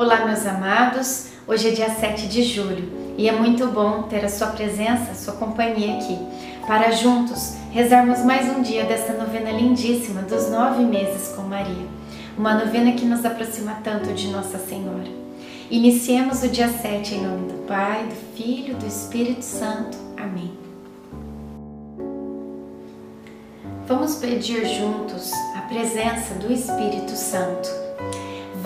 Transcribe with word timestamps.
Olá, 0.00 0.24
meus 0.24 0.46
amados. 0.46 1.26
Hoje 1.46 1.68
é 1.68 1.72
dia 1.72 1.90
7 1.90 2.26
de 2.26 2.42
julho 2.42 2.90
e 3.18 3.28
é 3.28 3.32
muito 3.32 3.66
bom 3.66 4.04
ter 4.04 4.24
a 4.24 4.30
sua 4.30 4.46
presença, 4.46 5.10
a 5.10 5.14
sua 5.14 5.34
companhia 5.34 5.98
aqui, 5.98 6.18
para 6.66 6.90
juntos 6.90 7.54
rezarmos 7.70 8.20
mais 8.20 8.48
um 8.48 8.62
dia 8.62 8.86
dessa 8.86 9.12
novena 9.12 9.50
lindíssima 9.50 10.22
dos 10.22 10.50
nove 10.50 10.84
meses 10.84 11.34
com 11.36 11.42
Maria. 11.42 11.86
Uma 12.38 12.54
novena 12.54 12.92
que 12.92 13.04
nos 13.04 13.26
aproxima 13.26 13.76
tanto 13.84 14.14
de 14.14 14.28
Nossa 14.28 14.56
Senhora. 14.56 15.10
Iniciemos 15.70 16.42
o 16.42 16.48
dia 16.48 16.70
7 16.70 17.16
em 17.16 17.26
nome 17.26 17.52
do 17.52 17.58
Pai, 17.66 18.02
do 18.04 18.38
Filho, 18.38 18.76
do 18.76 18.86
Espírito 18.86 19.44
Santo. 19.44 19.98
Amém. 20.16 20.50
Vamos 23.86 24.14
pedir 24.14 24.64
juntos 24.64 25.30
a 25.54 25.60
presença 25.68 26.36
do 26.36 26.50
Espírito 26.50 27.14
Santo 27.14 27.79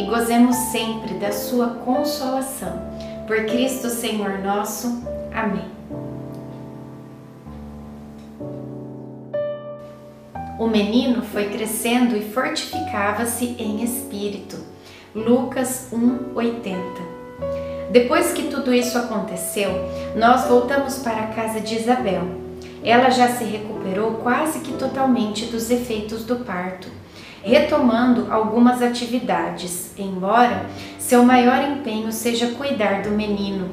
e 0.00 0.04
gozemos 0.04 0.56
sempre 0.56 1.14
da 1.14 1.30
sua 1.30 1.68
consolação. 1.84 2.72
Por 3.26 3.44
Cristo 3.44 3.90
Senhor 3.90 4.38
nosso. 4.38 5.02
Amém. 5.30 5.68
O 10.58 10.66
menino 10.66 11.22
foi 11.22 11.50
crescendo 11.50 12.16
e 12.16 12.22
fortificava-se 12.22 13.56
em 13.58 13.84
espírito. 13.84 14.56
Lucas 15.14 15.88
1:80. 15.92 16.76
Depois 17.90 18.32
que 18.32 18.44
tudo 18.44 18.72
isso 18.72 18.96
aconteceu, 18.96 19.70
nós 20.16 20.46
voltamos 20.46 20.98
para 20.98 21.24
a 21.24 21.26
casa 21.28 21.60
de 21.60 21.76
Isabel. 21.76 22.22
Ela 22.82 23.10
já 23.10 23.28
se 23.28 23.44
recuperou 23.44 24.14
quase 24.22 24.60
que 24.60 24.72
totalmente 24.72 25.46
dos 25.46 25.70
efeitos 25.70 26.24
do 26.24 26.36
parto 26.36 26.99
retomando 27.42 28.30
algumas 28.30 28.82
atividades, 28.82 29.92
embora 29.98 30.66
seu 30.98 31.24
maior 31.24 31.62
empenho 31.62 32.12
seja 32.12 32.48
cuidar 32.52 33.02
do 33.02 33.10
menino. 33.10 33.68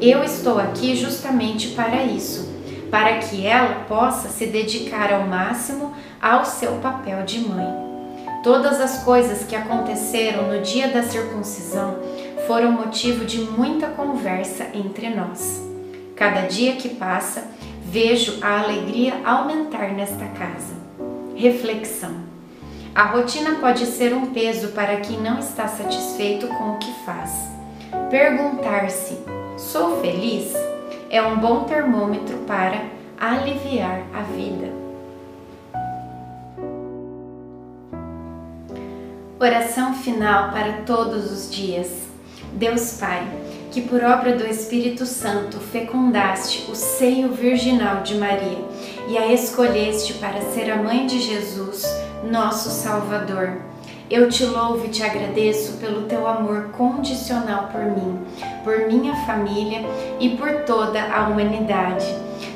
Eu 0.00 0.22
estou 0.22 0.58
aqui 0.58 0.94
justamente 0.94 1.68
para 1.68 2.02
isso, 2.02 2.54
para 2.90 3.18
que 3.18 3.46
ela 3.46 3.84
possa 3.88 4.28
se 4.28 4.46
dedicar 4.46 5.12
ao 5.12 5.26
máximo 5.26 5.94
ao 6.20 6.44
seu 6.44 6.72
papel 6.76 7.22
de 7.24 7.40
mãe. 7.40 7.66
Todas 8.42 8.80
as 8.80 9.02
coisas 9.02 9.44
que 9.44 9.56
aconteceram 9.56 10.48
no 10.48 10.60
dia 10.60 10.88
da 10.88 11.02
circuncisão 11.02 11.96
foram 12.46 12.72
motivo 12.72 13.24
de 13.24 13.40
muita 13.40 13.88
conversa 13.88 14.66
entre 14.72 15.10
nós. 15.10 15.60
Cada 16.14 16.42
dia 16.42 16.76
que 16.76 16.90
passa, 16.90 17.44
vejo 17.82 18.38
a 18.42 18.60
alegria 18.60 19.20
aumentar 19.24 19.92
nesta 19.92 20.26
casa. 20.26 20.74
Reflexão. 21.34 22.25
A 22.96 23.04
rotina 23.04 23.56
pode 23.60 23.84
ser 23.84 24.14
um 24.14 24.32
peso 24.32 24.68
para 24.68 24.96
quem 24.96 25.20
não 25.20 25.38
está 25.38 25.68
satisfeito 25.68 26.48
com 26.48 26.72
o 26.72 26.78
que 26.78 26.90
faz. 27.04 27.30
Perguntar-se: 28.10 29.18
sou 29.58 30.00
feliz? 30.00 30.54
é 31.10 31.22
um 31.22 31.38
bom 31.38 31.64
termômetro 31.64 32.36
para 32.46 32.84
aliviar 33.18 34.02
a 34.12 34.22
vida. 34.22 34.72
Oração 39.38 39.94
final 39.94 40.50
para 40.50 40.82
todos 40.84 41.30
os 41.30 41.54
dias. 41.54 42.06
Deus 42.52 42.94
Pai, 42.98 43.22
que 43.70 43.82
por 43.82 44.02
obra 44.02 44.34
do 44.34 44.46
Espírito 44.46 45.04
Santo 45.04 45.58
fecundaste 45.58 46.70
o 46.70 46.74
seio 46.74 47.32
virginal 47.32 48.02
de 48.02 48.14
Maria 48.16 48.64
e 49.08 49.18
a 49.18 49.32
escolheste 49.32 50.14
para 50.14 50.40
ser 50.52 50.70
a 50.70 50.76
mãe 50.76 51.06
de 51.06 51.20
Jesus 51.20 51.84
nosso 52.30 52.70
Salvador. 52.70 53.58
Eu 54.08 54.28
te 54.28 54.44
louvo 54.44 54.86
e 54.86 54.88
te 54.88 55.02
agradeço 55.02 55.78
pelo 55.78 56.02
teu 56.02 56.26
amor 56.26 56.70
condicional 56.72 57.68
por 57.72 57.82
mim, 57.82 58.18
por 58.62 58.86
minha 58.86 59.14
família 59.26 59.80
e 60.20 60.30
por 60.30 60.62
toda 60.64 61.02
a 61.02 61.28
humanidade. 61.28 62.06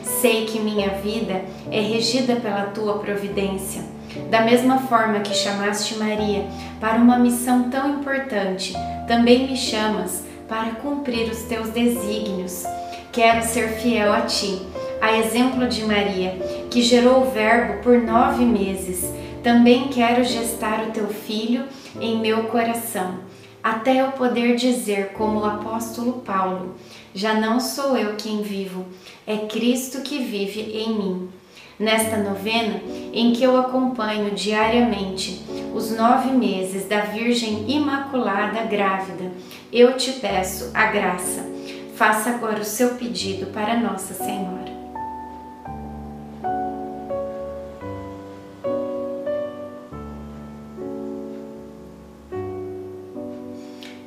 Sei 0.02 0.44
que 0.44 0.60
minha 0.60 0.90
vida 0.90 1.42
é 1.70 1.80
regida 1.80 2.36
pela 2.36 2.66
tua 2.66 2.98
providência. 2.98 3.82
Da 4.28 4.42
mesma 4.42 4.78
forma 4.78 5.20
que 5.20 5.34
chamaste 5.34 5.96
Maria 5.96 6.44
para 6.80 6.98
uma 6.98 7.18
missão 7.18 7.70
tão 7.70 7.88
importante, 7.90 8.74
também 9.06 9.48
me 9.48 9.56
chamas 9.56 10.24
para 10.48 10.72
cumprir 10.72 11.30
os 11.30 11.42
teus 11.42 11.70
desígnios. 11.70 12.64
Quero 13.12 13.42
ser 13.42 13.68
fiel 13.80 14.12
a 14.12 14.22
ti, 14.22 14.62
a 15.00 15.16
exemplo 15.16 15.66
de 15.66 15.84
Maria, 15.84 16.36
que 16.70 16.82
gerou 16.82 17.22
o 17.22 17.30
Verbo 17.30 17.82
por 17.82 17.98
nove 17.98 18.44
meses 18.44 19.20
também 19.42 19.88
quero 19.88 20.24
gestar 20.24 20.86
o 20.86 20.90
teu 20.90 21.08
filho 21.08 21.64
em 22.00 22.18
meu 22.18 22.44
coração, 22.44 23.18
até 23.62 24.00
eu 24.00 24.12
poder 24.12 24.56
dizer, 24.56 25.12
como 25.12 25.40
o 25.40 25.44
apóstolo 25.44 26.14
Paulo: 26.20 26.74
Já 27.14 27.34
não 27.34 27.60
sou 27.60 27.96
eu 27.96 28.16
quem 28.16 28.42
vivo, 28.42 28.86
é 29.26 29.36
Cristo 29.36 30.02
que 30.02 30.18
vive 30.18 30.60
em 30.60 30.94
mim. 30.94 31.28
Nesta 31.78 32.18
novena, 32.18 32.78
em 33.10 33.32
que 33.32 33.42
eu 33.42 33.58
acompanho 33.58 34.32
diariamente 34.32 35.42
os 35.74 35.90
nove 35.96 36.30
meses 36.30 36.86
da 36.86 37.00
Virgem 37.00 37.70
Imaculada 37.70 38.64
Grávida, 38.64 39.32
eu 39.72 39.96
te 39.96 40.12
peço 40.12 40.70
a 40.74 40.86
graça. 40.86 41.42
Faça 41.94 42.30
agora 42.30 42.60
o 42.60 42.64
seu 42.64 42.96
pedido 42.96 43.46
para 43.46 43.78
Nossa 43.78 44.12
Senhora. 44.12 44.79